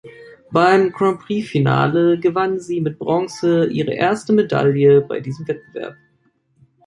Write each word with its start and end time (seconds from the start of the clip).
Beim 0.49 0.91
Grand-Prix-Finale 0.93 2.19
gewannen 2.19 2.59
sie 2.59 2.81
mit 2.81 2.97
Bronze 2.97 3.67
ihre 3.67 3.93
erste 3.93 4.33
Medaille 4.33 4.99
bei 5.01 5.19
diesem 5.19 5.47
Wettbewerb. 5.47 5.95